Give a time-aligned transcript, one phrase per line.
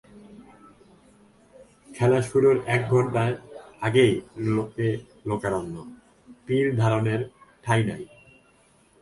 [1.95, 3.23] খেলা শুরুর এক ঘণ্টা
[3.81, 4.13] আগেই
[4.55, 4.87] লোকে
[5.29, 5.75] লোকারণ্য,
[6.45, 7.21] তিলধারণের
[7.63, 8.03] ঠাঁই নেই।